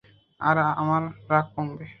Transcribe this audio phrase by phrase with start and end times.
[0.39, 1.85] আর আমার রাগও কমবে।